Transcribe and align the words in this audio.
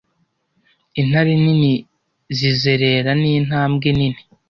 intare 1.01 1.33
nini 1.43 1.73
zizerera 2.37 3.11
nintambwe 3.21 3.87
nini 3.97 4.21